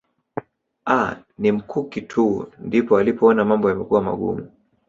[0.93, 4.49] Aah ni mikuki tu ndipo alipoona mambo yamekuwa magumu